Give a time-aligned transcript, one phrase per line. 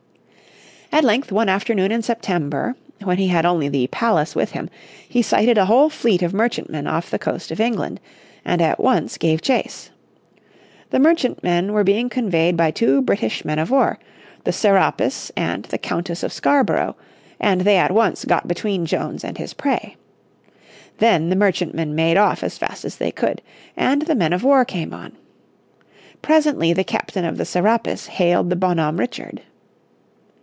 [0.93, 4.69] At length one afternoon in September, when he had only the Pallas with him,
[5.07, 8.01] he sighted a whole fleet of merchantmen off the coast of England
[8.43, 9.89] and at once gave chase.
[10.89, 13.99] The merchantmen were being convoyed by two British men of war,
[14.43, 16.97] the Serapis and the Countess of Scarborough,
[17.39, 19.95] and they at once got between Jones and his prey.
[20.97, 23.41] Then the merchantmen made off as fast as they could,
[23.77, 25.13] and the men of war came on.
[26.21, 29.41] Presently the captain of the Serapis hailed the Bonhomme Richard.